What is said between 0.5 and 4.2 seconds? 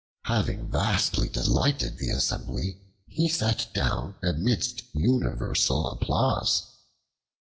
vastly delighted the assembly, he sat down